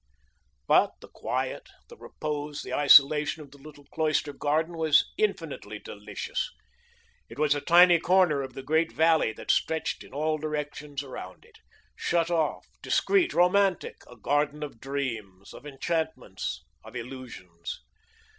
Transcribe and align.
But 0.65 0.99
the 0.99 1.09
quiet, 1.09 1.69
the 1.87 1.95
repose, 1.95 2.63
the 2.63 2.73
isolation 2.73 3.43
of 3.43 3.51
the 3.51 3.59
little 3.59 3.85
cloister 3.85 4.33
garden 4.33 4.75
was 4.75 5.05
infinitely 5.15 5.77
delicious. 5.77 6.51
It 7.29 7.37
was 7.37 7.53
a 7.53 7.61
tiny 7.61 7.99
corner 7.99 8.41
of 8.41 8.53
the 8.55 8.63
great 8.63 8.91
valley 8.91 9.31
that 9.33 9.51
stretched 9.51 10.03
in 10.03 10.11
all 10.11 10.39
directions 10.39 11.03
around 11.03 11.45
it 11.45 11.59
shut 11.95 12.31
off, 12.31 12.65
discreet, 12.81 13.31
romantic, 13.31 13.97
a 14.09 14.15
garden 14.17 14.63
of 14.63 14.79
dreams, 14.81 15.53
of 15.53 15.67
enchantments, 15.67 16.65
of 16.83 16.95
illusions. 16.95 17.83